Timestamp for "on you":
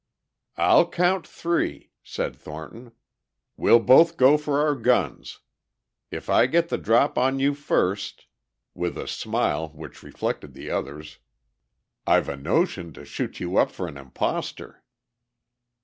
7.19-7.53